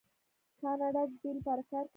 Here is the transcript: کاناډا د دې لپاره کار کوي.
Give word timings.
کاناډا 0.59 1.03
د 1.09 1.11
دې 1.21 1.31
لپاره 1.37 1.61
کار 1.71 1.85
کوي. 1.87 1.89